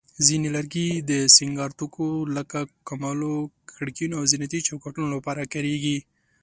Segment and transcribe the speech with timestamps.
[0.27, 2.07] ځینې لرګي د سینګار توکو
[2.37, 3.35] لکه کملو،
[3.71, 5.97] کړکینو، او زینتي چوکاټونو لپاره کارېږي.